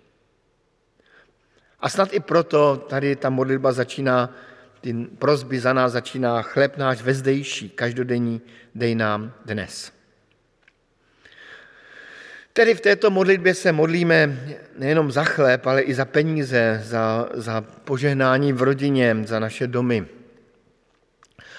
A 1.85 1.89
snad 1.89 2.13
i 2.13 2.19
proto 2.19 2.77
tady 2.89 3.15
ta 3.15 3.29
modlitba 3.29 3.71
začíná, 3.71 4.33
ty 4.81 4.93
prozby 4.93 5.59
za 5.59 5.73
nás 5.73 5.91
začíná 5.91 6.41
chleb 6.41 6.77
náš 6.77 7.01
vezdejší, 7.01 7.69
každodenní, 7.69 8.41
dej 8.75 8.95
nám 8.95 9.33
dnes. 9.45 9.91
Tedy 12.53 12.75
v 12.75 12.81
této 12.81 13.09
modlitbě 13.09 13.53
se 13.53 13.71
modlíme 13.71 14.39
nejenom 14.77 15.11
za 15.11 15.23
chléb, 15.23 15.65
ale 15.65 15.81
i 15.81 15.93
za 15.93 16.05
peníze, 16.05 16.81
za, 16.83 17.29
za 17.33 17.61
požehnání 17.61 18.53
v 18.53 18.61
rodině, 18.61 19.17
za 19.25 19.39
naše 19.39 19.67
domy. 19.67 20.05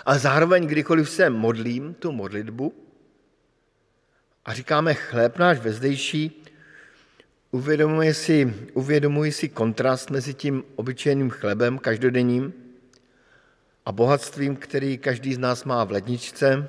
A 0.07 0.19
zároveň, 0.19 0.67
kdykoliv 0.67 1.11
se 1.11 1.31
modlím 1.31 1.95
tu 1.95 2.13
modlitbu 2.13 2.75
a 4.45 4.55
říkáme 4.55 4.95
chléb 4.95 5.39
náš 5.39 5.59
vezdejší, 5.59 6.46
uvědomuji 7.57 8.15
si, 8.15 8.55
uvědomuji 8.75 9.33
si 9.33 9.49
kontrast 9.49 10.11
mezi 10.11 10.35
tím 10.35 10.65
obyčejným 10.77 11.31
chlebem 11.31 11.79
každodenním 11.79 12.53
a 13.87 13.93
bohatstvím, 13.93 14.57
který 14.57 14.99
každý 14.99 15.35
z 15.35 15.39
nás 15.39 15.65
má 15.65 15.85
v 15.85 15.91
ledničce, 15.91 16.69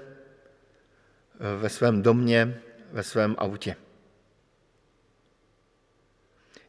ve 1.59 1.69
svém 1.69 2.01
domě, 2.01 2.61
ve 2.91 3.03
svém 3.03 3.35
autě. 3.37 3.75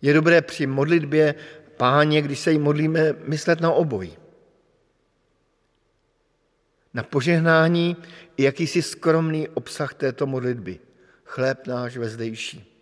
Je 0.02 0.14
dobré 0.14 0.42
při 0.42 0.66
modlitbě 0.66 1.34
páně, 1.76 2.22
když 2.22 2.38
se 2.38 2.52
jí 2.52 2.58
modlíme, 2.58 3.12
myslet 3.24 3.60
na 3.60 3.72
obojí. 3.72 4.16
Na 6.94 7.02
požehnání 7.02 7.96
i 8.36 8.42
jakýsi 8.42 8.82
skromný 8.82 9.48
obsah 9.48 9.94
této 9.94 10.26
modlitby. 10.26 10.78
Chléb 11.24 11.66
náš 11.66 11.96
vezdejší. 11.96 12.77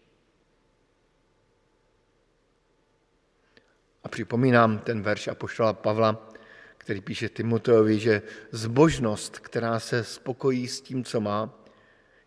A 4.07 4.09
připomínám 4.09 4.79
ten 4.79 5.03
verš 5.03 5.29
Apoštola 5.29 5.73
Pavla, 5.73 6.31
který 6.79 7.01
píše 7.01 7.29
Timoteovi, 7.29 7.99
že 7.99 8.23
zbožnost, 8.51 9.39
která 9.39 9.81
se 9.81 10.05
spokojí 10.05 10.69
s 10.69 10.81
tím, 10.81 11.05
co 11.05 11.21
má, 11.21 11.51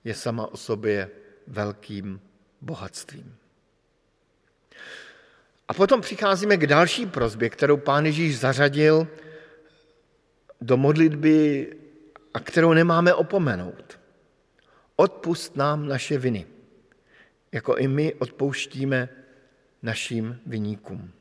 je 0.03 0.13
sama 0.13 0.47
o 0.47 0.57
sobě 0.57 1.09
velkým 1.47 2.21
bohatstvím. 2.61 3.35
A 5.67 5.73
potom 5.73 6.01
přicházíme 6.01 6.57
k 6.57 6.67
další 6.67 7.05
prozbě, 7.05 7.49
kterou 7.49 7.77
pán 7.77 8.05
Ježíš 8.05 8.39
zařadil 8.39 9.07
do 10.61 10.77
modlitby 10.77 11.67
a 12.33 12.39
kterou 12.39 12.73
nemáme 12.73 13.13
opomenout. 13.13 13.99
Odpust 14.95 15.55
nám 15.55 15.87
naše 15.87 16.17
viny, 16.17 16.45
jako 17.51 17.75
i 17.77 17.87
my 17.87 18.13
odpouštíme 18.13 19.09
našim 19.81 20.39
viníkům. 20.45 21.11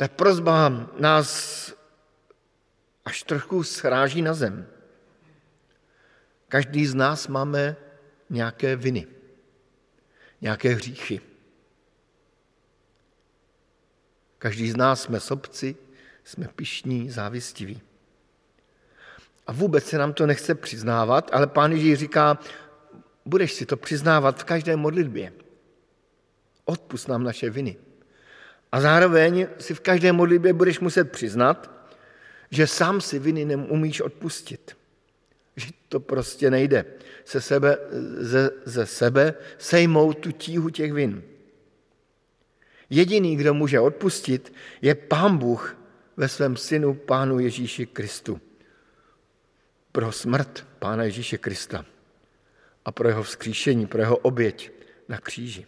Ta 0.00 0.08
prozba 0.08 0.88
nás 0.96 1.28
až 3.04 3.22
trochu 3.22 3.62
sráží 3.62 4.22
na 4.22 4.34
zem. 4.34 4.66
Každý 6.48 6.86
z 6.86 6.94
nás 6.94 7.28
máme 7.28 7.76
nějaké 8.30 8.76
viny, 8.76 9.06
nějaké 10.40 10.68
hříchy. 10.74 11.20
Každý 14.38 14.70
z 14.70 14.76
nás 14.76 15.02
jsme 15.02 15.20
sobci, 15.20 15.76
jsme 16.24 16.48
pišní, 16.48 17.10
závistiví. 17.10 17.80
A 19.46 19.52
vůbec 19.52 19.84
se 19.84 19.98
nám 19.98 20.12
to 20.12 20.26
nechce 20.26 20.54
přiznávat, 20.54 21.30
ale 21.32 21.46
pán 21.46 21.72
Ježíš 21.72 21.98
říká, 21.98 22.38
budeš 23.24 23.52
si 23.52 23.66
to 23.66 23.76
přiznávat 23.76 24.40
v 24.40 24.44
každé 24.44 24.76
modlitbě. 24.76 25.32
Odpust 26.64 27.08
nám 27.08 27.24
naše 27.24 27.50
viny. 27.50 27.89
A 28.72 28.80
zároveň 28.80 29.46
si 29.58 29.74
v 29.74 29.80
každé 29.80 30.12
modlitbě 30.12 30.52
budeš 30.52 30.80
muset 30.80 31.12
přiznat, 31.12 31.70
že 32.50 32.66
sám 32.66 33.00
si 33.00 33.18
viny 33.18 33.44
neumíš 33.44 34.00
odpustit. 34.00 34.76
Že 35.56 35.66
to 35.88 36.00
prostě 36.00 36.50
nejde. 36.50 36.84
Se 37.24 37.40
sebe, 37.40 37.78
ze, 38.18 38.50
ze 38.64 38.86
sebe 38.86 39.34
sejmout 39.58 40.18
tu 40.18 40.32
tíhu 40.32 40.70
těch 40.70 40.92
vin. 40.92 41.22
Jediný, 42.90 43.36
kdo 43.36 43.54
může 43.54 43.80
odpustit, 43.80 44.52
je 44.82 44.94
Pán 44.94 45.38
Bůh 45.38 45.76
ve 46.16 46.28
svém 46.28 46.56
synu 46.56 46.94
Pánu 46.94 47.38
Ježíši 47.38 47.86
Kristu. 47.86 48.40
Pro 49.92 50.12
smrt 50.12 50.66
Pána 50.78 51.04
Ježíše 51.04 51.38
Krista 51.38 51.84
a 52.84 52.92
pro 52.92 53.08
jeho 53.08 53.22
vzkříšení, 53.22 53.86
pro 53.86 54.00
jeho 54.00 54.16
oběť 54.16 54.72
na 55.08 55.18
kříži. 55.18 55.66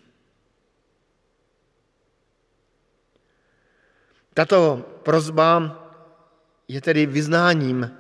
Tato 4.34 4.76
prozba 5.02 5.78
je 6.68 6.80
tedy 6.80 7.06
vyznáním 7.06 7.90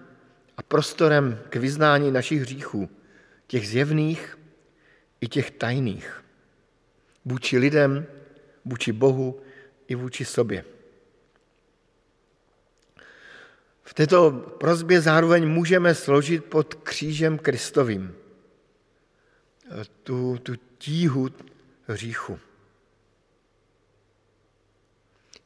a 0.56 0.62
prostorem 0.62 1.40
k 1.48 1.56
vyznání 1.56 2.10
našich 2.10 2.40
hříchů, 2.40 2.90
těch 3.46 3.68
zjevných 3.68 4.38
i 5.20 5.28
těch 5.28 5.50
tajných. 5.50 6.24
Vůči 7.24 7.58
lidem, 7.58 8.06
vůči 8.64 8.92
Bohu 8.92 9.40
i 9.88 9.94
vůči 9.94 10.24
sobě. 10.24 10.64
V 13.82 13.94
této 13.94 14.30
prozbě 14.32 15.00
zároveň 15.00 15.48
můžeme 15.48 15.94
složit 15.94 16.44
pod 16.44 16.74
křížem 16.74 17.38
Kristovým 17.38 18.14
tu, 20.02 20.38
tu 20.42 20.52
tíhu 20.78 21.28
hříchu. 21.86 22.38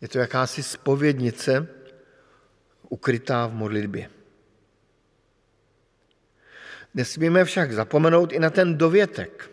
Je 0.00 0.08
to 0.08 0.18
jakási 0.18 0.62
spovědnice 0.62 1.68
ukrytá 2.88 3.46
v 3.46 3.54
modlitbě. 3.54 4.10
Nesmíme 6.94 7.44
však 7.44 7.72
zapomenout 7.72 8.32
i 8.32 8.38
na 8.38 8.50
ten 8.50 8.78
dovětek. 8.78 9.50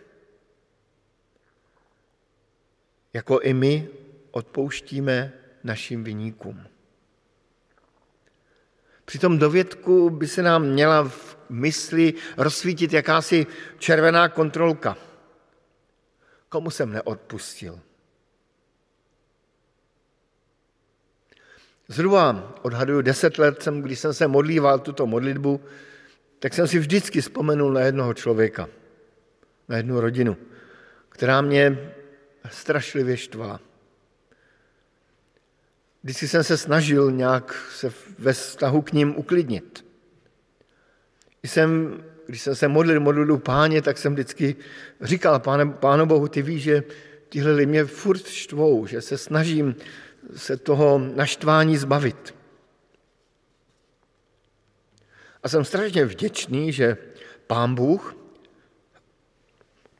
Jako 3.13 3.39
i 3.39 3.53
my 3.53 3.87
odpouštíme 4.31 5.33
našim 5.63 6.03
vyníkům. 6.03 6.67
Při 9.05 9.19
tom 9.19 9.37
dovědku 9.37 10.09
by 10.09 10.27
se 10.27 10.41
nám 10.41 10.65
měla 10.65 11.09
v 11.09 11.37
mysli 11.49 12.13
rozsvítit 12.37 12.93
jakási 12.93 13.47
červená 13.77 14.29
kontrolka. 14.29 14.97
Komu 16.49 16.69
jsem 16.69 16.91
neodpustil? 16.91 17.79
Zhruba 21.87 22.53
odhaduju 22.61 23.01
deset 23.01 23.37
let, 23.37 23.63
jsem, 23.63 23.81
když 23.81 23.99
jsem 23.99 24.13
se 24.13 24.27
modlíval 24.27 24.79
tuto 24.79 25.07
modlitbu, 25.07 25.61
tak 26.39 26.53
jsem 26.53 26.67
si 26.67 26.79
vždycky 26.79 27.21
vzpomenul 27.21 27.73
na 27.73 27.81
jednoho 27.81 28.13
člověka, 28.13 28.69
na 29.69 29.77
jednu 29.77 29.99
rodinu, 29.99 30.37
která 31.09 31.41
mě 31.41 31.93
strašlivě 32.51 33.17
štvala. 33.17 33.59
Vždycky 36.03 36.27
jsem 36.27 36.43
se 36.43 36.57
snažil 36.57 37.11
nějak 37.11 37.55
se 37.71 37.91
ve 38.19 38.33
vztahu 38.33 38.81
k 38.81 38.91
ním 38.93 39.17
uklidnit. 39.17 39.85
Když 41.41 41.51
jsem, 41.51 42.03
když 42.27 42.41
jsem 42.41 42.55
se 42.55 42.67
modlil 42.67 42.99
modlil 42.99 43.37
páně, 43.37 43.81
tak 43.81 43.97
jsem 43.97 44.13
vždycky 44.13 44.55
říkal, 45.01 45.39
páne, 45.39 45.65
pánu 45.65 46.05
Bohu, 46.05 46.27
ty 46.27 46.41
víš, 46.41 46.63
že 46.63 46.83
lidi 47.35 47.65
mě 47.65 47.85
furt 47.85 48.27
štvou, 48.27 48.85
že 48.85 49.01
se 49.01 49.17
snažím 49.17 49.75
se 50.35 50.57
toho 50.57 50.99
naštvání 50.99 51.77
zbavit. 51.77 52.35
A 55.43 55.49
jsem 55.49 55.65
strašně 55.65 56.05
vděčný, 56.05 56.71
že 56.71 56.97
pán 57.47 57.75
Bůh 57.75 58.15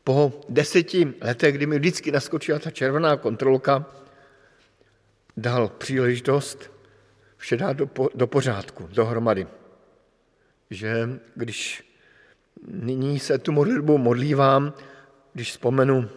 po 0.03 0.41
deseti 0.49 1.13
letech, 1.21 1.55
kdy 1.55 1.65
mi 1.65 1.79
vždycky 1.79 2.11
naskočila 2.11 2.59
ta 2.59 2.71
červená 2.71 3.17
kontrolka, 3.17 3.85
dal 5.37 5.69
příležitost 5.69 6.71
vše 7.37 7.57
dát 7.57 7.77
do, 7.77 7.89
do 8.15 8.27
pořádku, 8.27 8.87
dohromady. 8.91 9.47
Že 10.69 11.09
když 11.35 11.83
nyní 12.67 13.19
se 13.19 13.37
tu 13.37 13.51
modlitbu 13.51 13.97
modlívám, 13.97 14.73
když 15.33 15.51
vzpomenu 15.51 16.09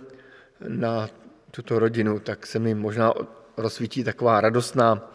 na 0.69 1.09
tuto 1.51 1.79
rodinu, 1.79 2.21
tak 2.21 2.47
se 2.47 2.59
mi 2.59 2.75
možná 2.75 3.14
rozsvítí 3.57 4.05
taková 4.05 4.40
radostná, 4.40 5.11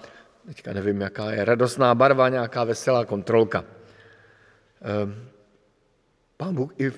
teďka 0.46 0.74
nevím, 0.74 1.02
jaká 1.02 1.32
je, 1.32 1.46
radostná 1.46 1.96
barva, 1.96 2.30
nějaká 2.30 2.64
veselá 2.64 3.06
kontrolka. 3.06 3.64
Ehm, 4.82 5.30
Pán 6.38 6.56
Bůh 6.56 6.74
i 6.78 6.90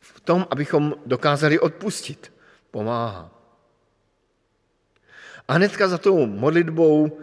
v 0.00 0.20
tom, 0.24 0.46
abychom 0.50 0.94
dokázali 1.06 1.58
odpustit, 1.58 2.32
pomáhá. 2.70 3.30
A 5.48 5.52
hnedka 5.52 5.88
za 5.88 5.98
tou 5.98 6.26
modlitbou 6.26 7.18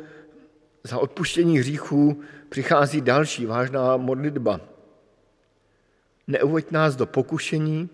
za 0.84 0.98
odpuštění 0.98 1.60
hříchů 1.60 2.22
přichází 2.50 3.02
další 3.02 3.46
vážná 3.46 3.98
modlitba. 3.98 4.60
Neuveď 6.28 6.72
nás 6.72 6.96
do 6.96 7.06
pokušení, 7.06 7.90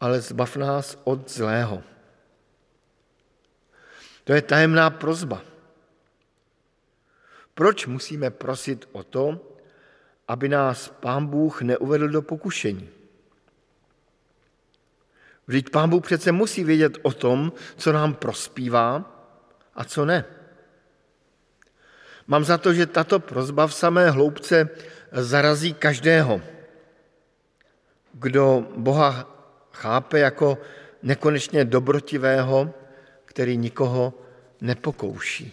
ale 0.00 0.20
zbav 0.20 0.56
nás 0.56 0.98
od 1.04 1.30
zlého. 1.30 1.82
To 4.30 4.38
je 4.38 4.46
tajemná 4.46 4.90
prozba. 4.94 5.42
Proč 7.54 7.86
musíme 7.86 8.30
prosit 8.30 8.86
o 8.92 9.02
to, 9.02 9.42
aby 10.28 10.48
nás 10.48 10.88
Pán 11.02 11.26
Bůh 11.26 11.62
neuvedl 11.62 12.08
do 12.08 12.22
pokušení? 12.22 12.88
Vždyť 15.46 15.70
Pán 15.70 15.90
Bůh 15.90 16.04
přece 16.04 16.32
musí 16.32 16.64
vědět 16.64 16.98
o 17.02 17.12
tom, 17.12 17.52
co 17.76 17.92
nám 17.92 18.14
prospívá 18.14 19.02
a 19.74 19.84
co 19.84 20.04
ne. 20.04 20.24
Mám 22.26 22.44
za 22.44 22.58
to, 22.58 22.74
že 22.74 22.86
tato 22.86 23.18
prozba 23.18 23.66
v 23.66 23.74
samé 23.74 24.10
hloubce 24.10 24.68
zarazí 25.12 25.74
každého, 25.74 26.40
kdo 28.12 28.68
Boha 28.76 29.26
chápe 29.72 30.18
jako 30.18 30.58
nekonečně 31.02 31.64
dobrotivého, 31.64 32.74
který 33.30 33.56
nikoho 33.56 34.14
nepokouší. 34.60 35.52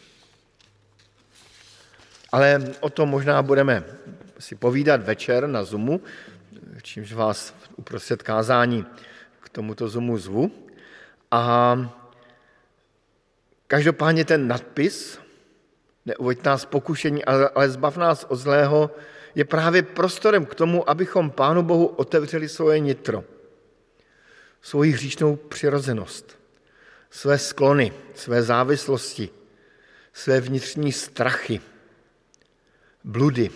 Ale 2.31 2.73
o 2.79 2.89
tom 2.89 3.09
možná 3.09 3.41
budeme 3.41 3.83
si 4.39 4.55
povídat 4.55 5.03
večer 5.03 5.47
na 5.47 5.63
Zoomu, 5.63 6.01
čímž 6.81 7.13
vás 7.13 7.53
uprostřed 7.75 8.23
kázání 8.23 8.85
k 9.41 9.49
tomuto 9.49 9.89
Zoomu 9.89 10.17
zvu. 10.17 10.51
A 11.31 11.77
každopádně 13.67 14.25
ten 14.25 14.47
nadpis, 14.47 15.19
neuveď 16.05 16.43
nás 16.43 16.65
pokušení, 16.65 17.25
ale, 17.25 17.49
ale 17.49 17.69
zbav 17.69 17.97
nás 17.97 18.25
od 18.29 18.35
zlého, 18.35 18.91
je 19.35 19.45
právě 19.45 19.83
prostorem 19.83 20.45
k 20.45 20.55
tomu, 20.55 20.89
abychom 20.89 21.29
Pánu 21.29 21.63
Bohu 21.63 21.85
otevřeli 21.85 22.49
svoje 22.49 22.79
nitro, 22.79 23.23
svoji 24.61 24.91
hříšnou 24.91 25.35
přirozenost, 25.35 26.37
své 27.09 27.37
sklony, 27.37 27.93
své 28.15 28.43
závislosti, 28.43 29.29
své 30.13 30.41
vnitřní 30.41 30.91
strachy, 30.91 31.61
bludy, 33.03 33.49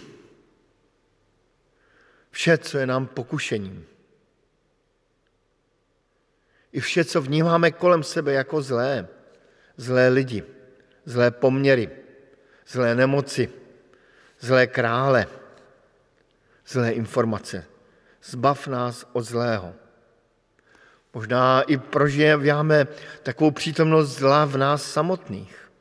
vše, 2.31 2.57
co 2.57 2.77
je 2.77 2.87
nám 2.87 3.07
pokušením. 3.07 3.85
I 6.71 6.79
vše, 6.79 7.05
co 7.05 7.21
vnímáme 7.21 7.71
kolem 7.71 8.03
sebe 8.03 8.33
jako 8.33 8.61
zlé, 8.61 9.07
zlé 9.77 10.07
lidi, 10.07 10.43
zlé 11.05 11.31
poměry, 11.31 11.89
zlé 12.67 12.95
nemoci, 12.95 13.49
zlé 14.39 14.67
krále, 14.67 15.27
zlé 16.67 16.91
informace. 16.91 17.65
Zbav 18.23 18.67
nás 18.67 19.05
od 19.13 19.21
zlého. 19.21 19.75
Možná 21.13 21.61
i 21.61 21.77
prožíváme 21.77 22.87
takovou 23.23 23.51
přítomnost 23.51 24.17
zla 24.17 24.45
v 24.45 24.57
nás 24.57 24.91
samotných. 24.91 25.71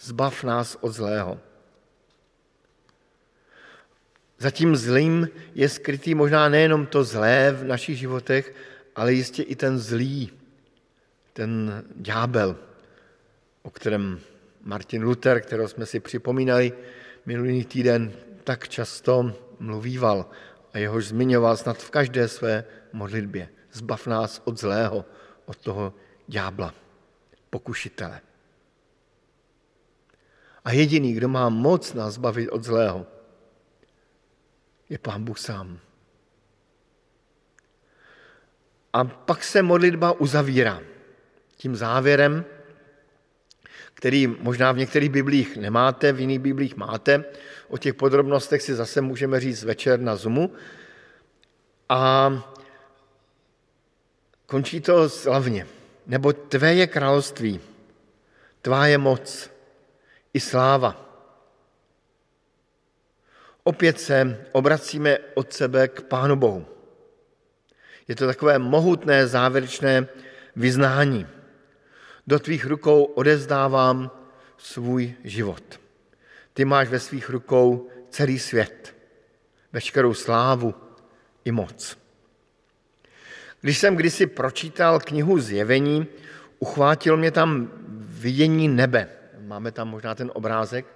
Zbav 0.00 0.44
nás 0.44 0.76
od 0.80 0.92
zlého. 0.92 1.40
Za 4.38 4.50
tím 4.50 4.76
zlým 4.76 5.28
je 5.54 5.68
skrytý 5.68 6.14
možná 6.14 6.48
nejenom 6.48 6.86
to 6.86 7.04
zlé 7.04 7.52
v 7.52 7.64
našich 7.64 7.98
životech, 7.98 8.54
ale 8.96 9.12
jistě 9.12 9.42
i 9.42 9.56
ten 9.56 9.78
zlý, 9.78 10.32
ten 11.32 11.84
ďábel, 11.96 12.56
o 13.62 13.70
kterém 13.70 14.20
Martin 14.64 15.02
Luther, 15.02 15.40
kterého 15.40 15.68
jsme 15.68 15.86
si 15.86 16.00
připomínali 16.00 16.72
minulý 17.26 17.64
týden, 17.64 18.12
tak 18.44 18.68
často 18.68 19.32
mluvíval 19.58 20.26
a 20.72 20.78
jehož 20.78 21.06
zmiňoval 21.06 21.56
snad 21.56 21.78
v 21.78 21.90
každé 21.90 22.28
své 22.28 22.64
modlitbě. 22.92 23.48
Zbav 23.72 24.06
nás 24.06 24.42
od 24.44 24.58
zlého, 24.58 25.04
od 25.46 25.56
toho 25.56 25.94
ďábla, 26.26 26.74
pokušitele. 27.50 28.20
A 30.64 30.72
jediný, 30.72 31.12
kdo 31.14 31.28
má 31.28 31.48
moc 31.48 31.94
nás 31.94 32.14
zbavit 32.14 32.48
od 32.48 32.64
zlého, 32.64 33.06
je 34.88 34.98
Pán 34.98 35.24
Bůh 35.24 35.38
sám. 35.38 35.78
A 38.92 39.04
pak 39.04 39.44
se 39.44 39.62
modlitba 39.62 40.12
uzavírá 40.12 40.82
tím 41.56 41.76
závěrem, 41.76 42.44
který 43.94 44.26
možná 44.26 44.72
v 44.72 44.78
některých 44.78 45.10
biblích 45.10 45.56
nemáte, 45.56 46.12
v 46.12 46.20
jiných 46.20 46.38
biblích 46.38 46.76
máte. 46.76 47.24
O 47.68 47.78
těch 47.78 47.94
podrobnostech 47.94 48.62
si 48.62 48.74
zase 48.74 49.00
můžeme 49.00 49.40
říct 49.40 49.64
večer 49.64 50.00
na 50.00 50.16
Zumu. 50.16 50.52
A 51.88 52.32
končí 54.50 54.80
to 54.80 55.08
slavně. 55.08 55.66
Nebo 56.06 56.32
tvé 56.32 56.74
je 56.74 56.86
království, 56.86 57.60
tvá 58.62 58.86
je 58.86 58.98
moc 58.98 59.50
i 60.34 60.40
sláva. 60.40 61.06
Opět 63.62 64.00
se 64.00 64.46
obracíme 64.52 65.18
od 65.34 65.52
sebe 65.52 65.88
k 65.88 66.02
Pánu 66.02 66.36
Bohu. 66.36 66.66
Je 68.08 68.16
to 68.16 68.26
takové 68.26 68.58
mohutné 68.58 69.26
závěrečné 69.26 70.08
vyznání. 70.56 71.26
Do 72.26 72.38
tvých 72.38 72.66
rukou 72.66 73.04
odezdávám 73.04 74.10
svůj 74.58 75.14
život. 75.24 75.80
Ty 76.52 76.64
máš 76.64 76.88
ve 76.88 76.98
svých 76.98 77.30
rukou 77.30 77.88
celý 78.10 78.38
svět, 78.38 78.94
veškerou 79.72 80.14
slávu 80.14 80.74
i 81.44 81.52
moc. 81.52 81.99
Když 83.60 83.78
jsem 83.78 83.96
kdysi 83.96 84.26
pročítal 84.26 85.00
knihu 85.00 85.40
Zjevení, 85.40 86.06
uchvátil 86.58 87.16
mě 87.16 87.30
tam 87.30 87.70
vidění 87.98 88.68
nebe. 88.68 89.08
Máme 89.40 89.72
tam 89.72 89.88
možná 89.88 90.14
ten 90.14 90.30
obrázek, 90.34 90.86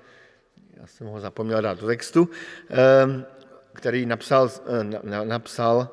já 0.76 0.86
jsem 0.86 1.06
ho 1.06 1.20
zapomněl 1.20 1.62
dát 1.62 1.80
do 1.80 1.86
textu, 1.86 2.28
ehm, 2.70 3.24
který 3.72 4.06
napsal, 4.06 4.50
eh, 4.66 5.24
napsal 5.24 5.88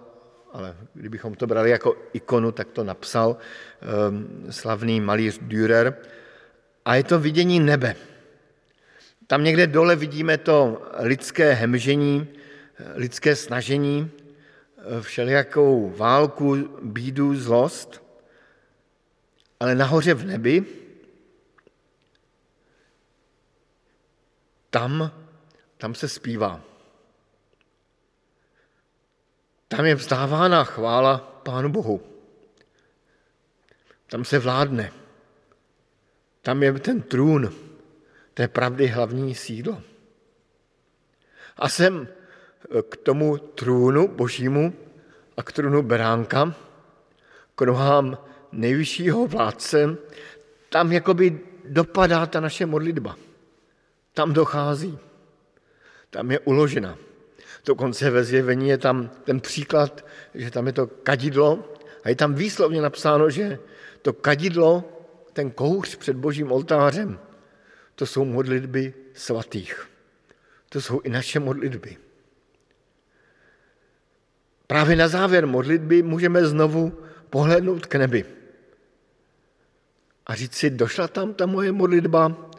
ale 0.53 0.75
kdybychom 0.93 1.33
to 1.33 1.47
brali 1.47 1.69
jako 1.69 1.95
ikonu, 2.13 2.51
tak 2.51 2.67
to 2.71 2.83
napsal 2.83 3.37
um, 4.09 4.45
slavný 4.49 5.01
malíř 5.01 5.39
Dürer. 5.41 5.95
A 6.85 6.95
je 6.95 7.03
to 7.03 7.19
vidění 7.19 7.59
nebe. 7.59 7.95
Tam 9.27 9.43
někde 9.43 9.67
dole 9.67 9.95
vidíme 9.95 10.37
to 10.37 10.81
lidské 10.99 11.53
hemžení, 11.53 12.27
lidské 12.95 13.35
snažení, 13.35 14.11
všelijakou 15.01 15.89
válku, 15.89 16.55
bídu, 16.81 17.35
zlost, 17.35 18.03
ale 19.59 19.75
nahoře 19.75 20.13
v 20.13 20.25
nebi, 20.25 20.65
tam, 24.69 25.11
tam 25.77 25.95
se 25.95 26.09
zpívá. 26.09 26.61
Tam 29.67 29.85
je 29.85 29.95
vzdávána 29.95 30.63
chvála 30.63 31.17
Pánu 31.17 31.69
Bohu. 31.69 32.01
Tam 34.07 34.25
se 34.25 34.39
vládne. 34.39 34.91
Tam 36.41 36.63
je 36.63 36.73
ten 36.73 37.01
trůn 37.01 37.53
té 38.33 38.47
pravdy 38.47 38.87
hlavní 38.87 39.35
sídlo. 39.35 39.81
A 41.57 41.69
sem 41.69 42.07
k 42.89 42.97
tomu 42.97 43.37
trůnu 43.37 44.07
božímu 44.07 44.73
a 45.37 45.43
k 45.43 45.51
trůnu 45.51 45.81
beránka, 45.81 46.55
k 47.55 47.61
nohám 47.61 48.17
nejvyššího 48.51 49.27
vládce, 49.27 49.97
tam 50.69 50.91
jakoby 50.91 51.39
dopadá 51.65 52.25
ta 52.25 52.39
naše 52.39 52.65
modlitba. 52.65 53.15
Tam 54.13 54.33
dochází. 54.33 54.99
Tam 56.09 56.31
je 56.31 56.39
uložena. 56.39 56.97
Dokonce 57.65 58.09
ve 58.09 58.23
zjevení 58.23 58.69
je 58.69 58.77
tam 58.77 59.09
ten 59.23 59.39
příklad, 59.39 60.05
že 60.33 60.51
tam 60.51 60.67
je 60.67 60.73
to 60.73 60.87
kadidlo 60.87 61.75
a 62.03 62.09
je 62.09 62.15
tam 62.15 62.33
výslovně 62.33 62.81
napsáno, 62.81 63.29
že 63.29 63.59
to 64.01 64.13
kadidlo, 64.13 64.83
ten 65.33 65.51
kouř 65.51 65.95
před 65.95 66.15
božím 66.15 66.51
oltářem, 66.51 67.19
to 67.95 68.05
jsou 68.05 68.25
modlitby 68.25 68.93
svatých. 69.13 69.87
To 70.69 70.81
jsou 70.81 70.99
i 70.99 71.09
naše 71.09 71.39
modlitby. 71.39 71.97
Právě 74.71 74.95
na 74.95 75.07
závěr 75.07 75.47
modlitby 75.47 76.03
můžeme 76.03 76.45
znovu 76.45 77.03
pohlednout 77.29 77.85
k 77.85 77.95
nebi 77.95 78.25
a 80.25 80.35
říct 80.35 80.55
si, 80.55 80.69
došla 80.69 81.07
tam 81.07 81.33
ta 81.33 81.45
moje 81.45 81.71
modlitba 81.71 82.49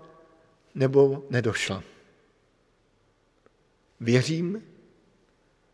nebo 0.74 1.24
nedošla. 1.30 1.82
Věřím, 4.00 4.62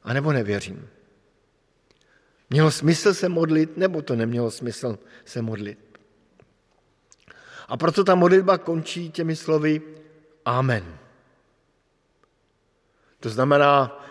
anebo 0.03 0.33
nevěřím. 0.33 0.89
Mělo 2.51 2.71
smysl 2.71 3.15
se 3.15 3.29
modlit, 3.29 3.77
nebo 3.77 4.03
to 4.03 4.17
nemělo 4.17 4.51
smysl 4.51 4.99
se 5.25 5.43
modlit. 5.43 5.99
A 7.69 7.77
proto 7.77 8.05
ta 8.05 8.15
modlitba 8.15 8.59
končí 8.59 9.11
těmi 9.11 9.37
slovy 9.37 9.83
Amen. 10.45 10.99
To 13.21 13.29
znamená, 13.29 14.05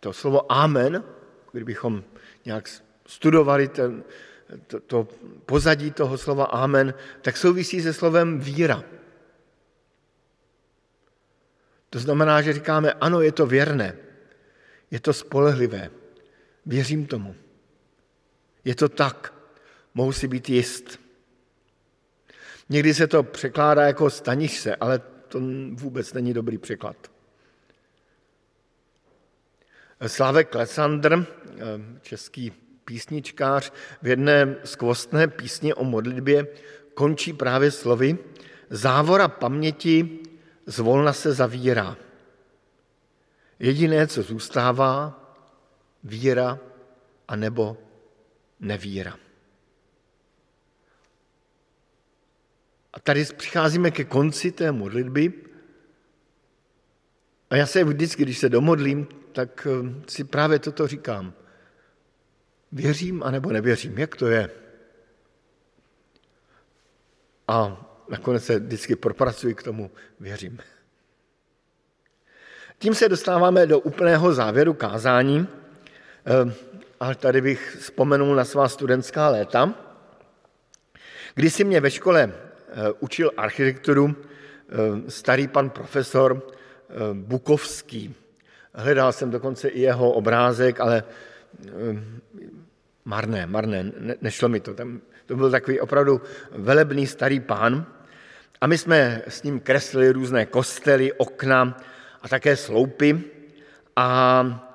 to 0.00 0.12
slovo 0.12 0.52
Amen, 0.52 1.04
kdybychom 1.52 2.04
nějak 2.44 2.68
studovali 3.06 3.68
ten, 3.68 4.04
to, 4.66 4.80
to 4.80 5.08
pozadí 5.46 5.90
toho 5.90 6.18
slova 6.18 6.44
Amen, 6.44 6.94
tak 7.22 7.36
souvisí 7.36 7.82
se 7.82 7.92
slovem 7.92 8.40
víra. 8.40 8.84
To 11.90 11.98
znamená, 11.98 12.42
že 12.42 12.52
říkáme, 12.52 12.92
ano, 12.92 13.20
je 13.20 13.32
to 13.32 13.46
věrné. 13.46 13.96
Je 14.90 15.00
to 15.00 15.12
spolehlivé. 15.12 15.90
Věřím 16.66 17.06
tomu. 17.06 17.34
Je 18.64 18.74
to 18.74 18.88
tak. 18.88 19.34
Mohu 19.94 20.12
si 20.12 20.28
být 20.28 20.48
jist. 20.48 21.00
Někdy 22.68 22.94
se 22.94 23.06
to 23.06 23.22
překládá 23.22 23.82
jako 23.82 24.10
staniš 24.10 24.60
se, 24.60 24.76
ale 24.76 24.98
to 25.28 25.40
vůbec 25.72 26.12
není 26.12 26.34
dobrý 26.34 26.58
překlad. 26.58 26.96
Slávek 30.06 30.48
Klesandr, 30.48 31.26
český 32.02 32.52
písničkář, 32.84 33.72
v 34.02 34.06
jedné 34.06 34.56
skvostné 34.64 35.28
písni 35.28 35.74
o 35.74 35.84
modlitbě 35.84 36.46
končí 36.94 37.32
právě 37.32 37.70
slovy 37.70 38.18
Závora 38.70 39.28
paměti 39.28 40.18
zvolna 40.66 41.12
se 41.12 41.32
zavírá. 41.32 41.96
Jediné, 43.58 44.06
co 44.06 44.22
zůstává, 44.22 45.20
víra 46.04 46.58
a 47.28 47.36
nebo 47.36 47.76
nevíra. 48.60 49.16
A 52.92 53.00
tady 53.00 53.24
přicházíme 53.24 53.90
ke 53.90 54.04
konci 54.04 54.52
té 54.52 54.72
modlitby. 54.72 55.32
A 57.50 57.56
já 57.56 57.66
se 57.66 57.84
vždycky, 57.84 58.22
když 58.22 58.38
se 58.38 58.48
domodlím, 58.48 59.08
tak 59.32 59.66
eh, 59.66 60.04
si 60.08 60.24
právě 60.24 60.58
toto 60.58 60.86
říkám. 60.86 61.32
Věřím 62.72 63.22
anebo 63.22 63.52
nevěřím, 63.52 63.98
jak 63.98 64.16
to 64.16 64.26
je? 64.26 64.50
A 67.48 67.86
nakonec 68.08 68.44
se 68.44 68.58
vždycky 68.58 68.96
propracuji 68.96 69.54
k 69.54 69.62
tomu, 69.62 69.90
věřím. 70.20 70.58
Tím 72.78 72.94
se 72.94 73.08
dostáváme 73.08 73.66
do 73.66 73.80
úplného 73.80 74.34
závěru 74.34 74.74
kázání. 74.74 75.48
Eh, 76.26 76.54
a 77.00 77.14
tady 77.14 77.40
bych 77.40 77.76
vzpomenul 77.80 78.34
na 78.34 78.44
svá 78.44 78.68
studentská 78.68 79.28
léta, 79.28 79.74
kdy 81.34 81.50
si 81.50 81.64
mě 81.64 81.80
ve 81.80 81.90
škole 81.90 82.32
eh, 82.32 82.72
učil 83.00 83.30
architekturu 83.36 84.16
starý 85.08 85.48
pan 85.48 85.70
profesor 85.70 86.42
Bukovský. 87.12 88.19
Hledal 88.74 89.12
jsem 89.12 89.30
dokonce 89.30 89.68
i 89.68 89.80
jeho 89.80 90.10
obrázek, 90.10 90.80
ale 90.80 91.04
marné, 93.04 93.46
marné, 93.46 93.92
nešlo 94.20 94.48
mi 94.48 94.60
to. 94.60 94.74
Tam, 94.74 95.00
to 95.26 95.36
byl 95.36 95.50
takový 95.50 95.80
opravdu 95.80 96.20
velebný 96.52 97.06
starý 97.06 97.40
pán. 97.40 97.86
A 98.60 98.66
my 98.66 98.78
jsme 98.78 99.22
s 99.28 99.42
ním 99.42 99.60
kreslili 99.60 100.10
různé 100.10 100.46
kostely, 100.46 101.12
okna 101.12 101.76
a 102.22 102.28
také 102.28 102.56
sloupy. 102.56 103.20
A 103.96 104.70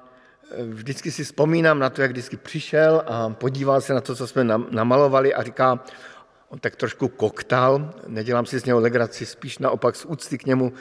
vždycky 0.63 1.11
si 1.11 1.23
vzpomínám 1.23 1.79
na 1.79 1.89
to, 1.89 2.01
jak 2.01 2.11
vždycky 2.11 2.37
přišel 2.37 3.03
a 3.07 3.29
podíval 3.29 3.81
se 3.81 3.93
na 3.93 4.01
to, 4.01 4.15
co 4.15 4.27
jsme 4.27 4.43
namalovali 4.69 5.33
a 5.33 5.43
říká, 5.43 5.79
on 6.49 6.59
tak 6.59 6.75
trošku 6.75 7.07
koktal, 7.07 7.93
nedělám 8.07 8.45
si 8.45 8.59
z 8.59 8.65
něho 8.65 8.79
legraci, 8.79 9.25
spíš 9.25 9.57
naopak 9.57 9.95
z 9.95 10.05
úcty 10.05 10.37
k 10.37 10.45
němu 10.45 10.73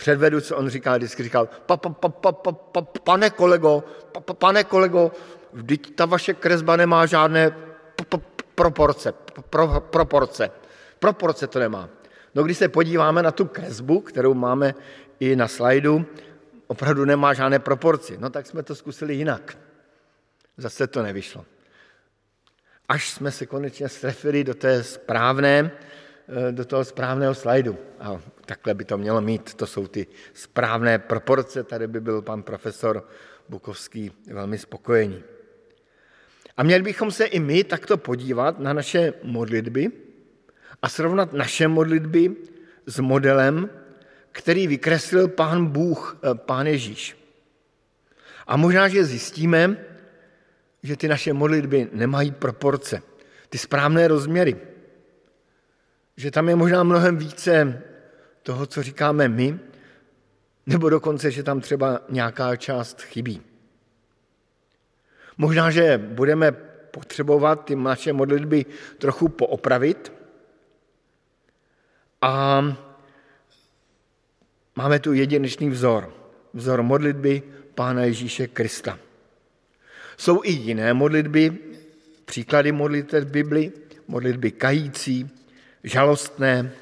předvedu, 0.00 0.40
co 0.40 0.56
on 0.56 0.68
říkal, 0.68 0.96
vždycky 0.96 1.22
říkal, 1.22 1.48
pa, 1.66 1.76
pa, 1.76 1.88
pa, 1.88 2.08
pa, 2.08 2.32
pa, 2.32 2.52
pa, 2.52 2.82
pane 3.04 3.30
kolego, 3.30 3.84
pa, 4.12 4.20
pa, 4.20 4.34
pane 4.34 4.64
kolego, 4.64 5.12
vždyť 5.52 5.94
ta 5.94 6.08
vaše 6.08 6.34
kresba 6.34 6.76
nemá 6.76 7.06
žádné 7.06 7.50
p, 7.50 8.04
p, 8.08 8.16
proporce, 8.54 9.12
pro, 9.50 9.80
proporce, 9.80 10.50
proporce 10.98 11.46
to 11.46 11.58
nemá. 11.58 11.88
No 12.34 12.42
když 12.42 12.58
se 12.58 12.68
podíváme 12.68 13.22
na 13.22 13.30
tu 13.30 13.44
kresbu, 13.44 14.00
kterou 14.00 14.34
máme 14.34 14.74
i 15.20 15.36
na 15.36 15.48
slajdu, 15.48 16.06
opravdu 16.66 17.04
nemá 17.04 17.34
žádné 17.34 17.58
proporci. 17.58 18.16
No 18.16 18.30
tak 18.30 18.46
jsme 18.46 18.62
to 18.62 18.74
zkusili 18.74 19.14
jinak. 19.14 19.58
Zase 20.56 20.86
to 20.86 21.02
nevyšlo. 21.02 21.44
Až 22.88 23.10
jsme 23.10 23.30
se 23.30 23.46
konečně 23.46 23.88
strefili 23.88 24.44
do 24.44 24.54
té 24.54 24.82
správné, 24.82 25.70
eh, 26.28 26.52
do 26.52 26.64
toho 26.64 26.84
správného 26.84 27.34
slajdu. 27.34 27.78
A 28.00 28.16
takhle 28.50 28.74
by 28.74 28.84
to 28.84 28.98
mělo 28.98 29.20
mít. 29.20 29.54
To 29.54 29.66
jsou 29.66 29.86
ty 29.86 30.06
správné 30.34 30.98
proporce. 30.98 31.62
Tady 31.62 31.86
by 31.86 32.00
byl 32.00 32.22
pan 32.22 32.42
profesor 32.42 33.06
Bukovský 33.48 34.10
velmi 34.26 34.58
spokojený. 34.58 35.22
A 36.56 36.62
měli 36.62 36.82
bychom 36.82 37.10
se 37.10 37.24
i 37.24 37.40
my 37.40 37.64
takto 37.64 37.96
podívat 37.96 38.58
na 38.58 38.72
naše 38.72 39.12
modlitby 39.22 39.90
a 40.82 40.88
srovnat 40.88 41.32
naše 41.32 41.68
modlitby 41.68 42.36
s 42.86 42.98
modelem, 42.98 43.70
který 44.32 44.66
vykreslil 44.66 45.28
pán 45.28 45.66
Bůh, 45.66 46.18
eh, 46.18 46.34
pán 46.34 46.66
Ježíš. 46.66 47.16
A 48.46 48.56
možná, 48.56 48.88
že 48.88 49.04
zjistíme, 49.04 49.76
že 50.82 50.96
ty 50.96 51.08
naše 51.08 51.32
modlitby 51.32 51.88
nemají 51.92 52.30
proporce, 52.30 53.02
ty 53.48 53.58
správné 53.58 54.08
rozměry. 54.08 54.56
Že 56.16 56.30
tam 56.30 56.48
je 56.48 56.56
možná 56.56 56.82
mnohem 56.82 57.16
více 57.16 57.82
toho, 58.50 58.66
co 58.66 58.82
říkáme 58.82 59.28
my, 59.28 59.58
nebo 60.66 60.90
dokonce, 60.90 61.30
že 61.30 61.42
tam 61.42 61.60
třeba 61.60 62.00
nějaká 62.08 62.56
část 62.56 63.00
chybí. 63.02 63.42
Možná, 65.38 65.70
že 65.70 65.98
budeme 65.98 66.52
potřebovat 66.90 67.64
ty 67.64 67.76
naše 67.76 68.12
modlitby 68.12 68.66
trochu 68.98 69.28
poopravit 69.28 70.12
a 72.22 72.62
máme 74.76 74.98
tu 74.98 75.12
jedinečný 75.12 75.70
vzor. 75.70 76.14
Vzor 76.54 76.82
modlitby 76.82 77.42
Pána 77.74 78.02
Ježíše 78.02 78.46
Krista. 78.46 78.98
Jsou 80.16 80.40
i 80.44 80.50
jiné 80.50 80.94
modlitby, 80.94 81.58
příklady 82.24 82.72
modliteb 82.72 83.24
v 83.24 83.30
Bibli, 83.30 83.72
modlitby 84.08 84.50
kající, 84.50 85.30
žalostné, 85.84 86.72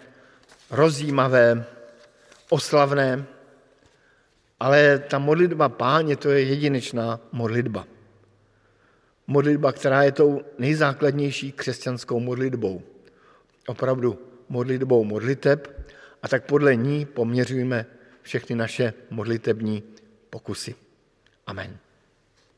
rozjímavé, 0.71 1.65
oslavné, 2.49 3.25
ale 4.61 4.99
ta 4.99 5.19
modlitba 5.19 5.69
páně, 5.69 6.17
to 6.17 6.31
je 6.31 6.43
jedinečná 6.43 7.21
modlitba. 7.33 7.87
Modlitba, 9.27 9.73
která 9.73 10.03
je 10.03 10.13
tou 10.13 10.43
nejzákladnější 10.59 11.53
křesťanskou 11.53 12.21
modlitbou. 12.21 12.83
Opravdu 13.67 14.19
modlitbou 14.49 15.05
modliteb 15.05 15.87
a 16.23 16.29
tak 16.29 16.45
podle 16.45 16.77
ní 16.77 17.07
poměřujeme 17.07 17.87
všechny 18.23 18.57
naše 18.57 18.95
modlitební 19.11 19.83
pokusy. 20.31 20.75
Amen. 21.47 21.79